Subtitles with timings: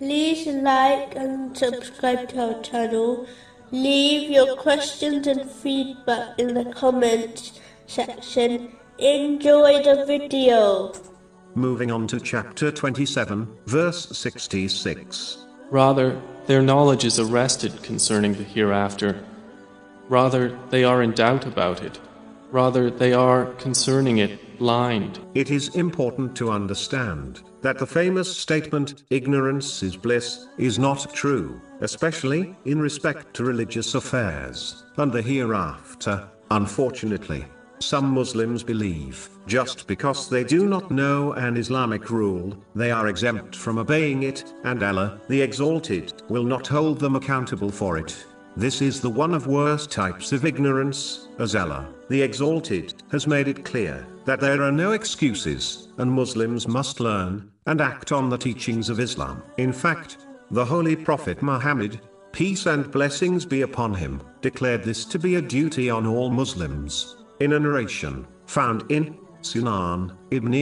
[0.00, 3.26] like and subscribe to our channel.
[3.70, 8.72] Leave your questions and feedback in the comments section.
[8.98, 10.92] Enjoy the video.
[11.54, 15.46] Moving on to chapter 27, verse 66.
[15.70, 19.24] Rather, their knowledge is arrested concerning the hereafter.
[20.08, 21.98] Rather, they are in doubt about it.
[22.54, 25.18] Rather, they are, concerning it, blind.
[25.34, 31.60] It is important to understand that the famous statement, ignorance is bliss, is not true,
[31.80, 37.44] especially in respect to religious affairs and the hereafter, unfortunately.
[37.80, 43.56] Some Muslims believe, just because they do not know an Islamic rule, they are exempt
[43.56, 48.24] from obeying it, and Allah, the Exalted, will not hold them accountable for it.
[48.56, 53.48] This is the one of worst types of ignorance, as Allah, the Exalted, has made
[53.48, 58.38] it clear that there are no excuses, and Muslims must learn and act on the
[58.38, 59.42] teachings of Islam.
[59.56, 60.18] In fact,
[60.52, 65.42] the Holy Prophet Muhammad, peace and blessings be upon him, declared this to be a
[65.42, 67.16] duty on all Muslims.
[67.40, 70.52] In a narration found in Sunan Ibn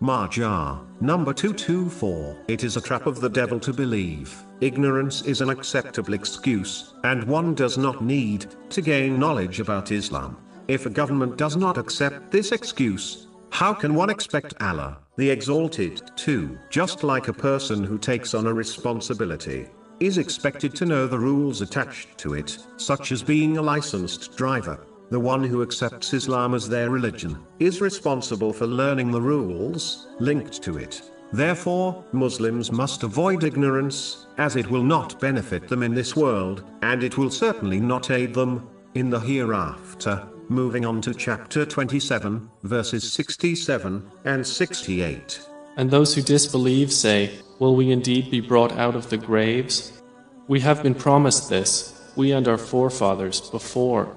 [0.00, 2.36] Majah, number 224.
[2.48, 4.34] It is a trap of the devil to believe.
[4.60, 10.36] Ignorance is an acceptable excuse, and one does not need to gain knowledge about Islam.
[10.66, 16.02] If a government does not accept this excuse, how can one expect Allah, the Exalted,
[16.16, 19.68] to, just like a person who takes on a responsibility,
[20.00, 24.80] is expected to know the rules attached to it, such as being a licensed driver?
[25.10, 30.62] The one who accepts Islam as their religion is responsible for learning the rules linked
[30.62, 31.02] to it.
[31.32, 37.02] Therefore, Muslims must avoid ignorance, as it will not benefit them in this world, and
[37.02, 40.26] it will certainly not aid them in the hereafter.
[40.48, 45.40] Moving on to chapter 27, verses 67 and 68.
[45.76, 50.00] And those who disbelieve say, Will we indeed be brought out of the graves?
[50.46, 54.16] We have been promised this, we and our forefathers, before.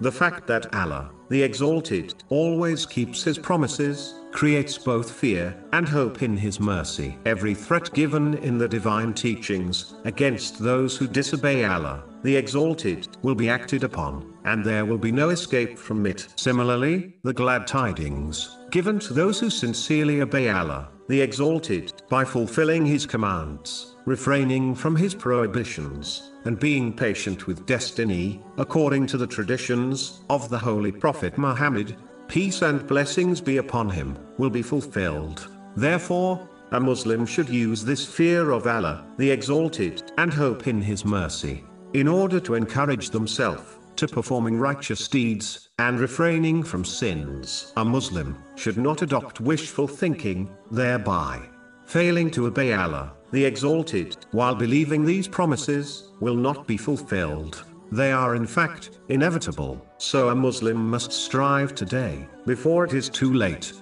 [0.00, 6.22] The fact that Allah, the Exalted, always keeps His promises, creates both fear and hope
[6.22, 7.18] in His mercy.
[7.26, 13.34] Every threat given in the divine teachings against those who disobey Allah, the Exalted, will
[13.34, 16.28] be acted upon, and there will be no escape from it.
[16.36, 22.86] Similarly, the glad tidings given to those who sincerely obey Allah, the Exalted, by fulfilling
[22.86, 30.20] His commands, refraining from His prohibitions, and being patient with destiny, according to the traditions
[30.30, 31.96] of the Holy Prophet Muhammad,
[32.28, 35.48] peace and blessings be upon him, will be fulfilled.
[35.76, 41.04] Therefore, a Muslim should use this fear of Allah, the Exalted, and hope in His
[41.04, 41.64] mercy,
[41.94, 47.72] in order to encourage themselves to performing righteous deeds, and refraining from sins.
[47.76, 51.46] A Muslim should not adopt wishful thinking, thereby
[51.84, 57.64] failing to obey Allah, the Exalted, while believing these promises will not be fulfilled.
[57.92, 63.34] They are in fact inevitable, so a Muslim must strive today, before it is too
[63.34, 63.72] late,